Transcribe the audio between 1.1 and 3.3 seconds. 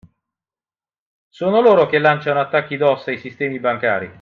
Sono loro che lanciano attacchi DoS ai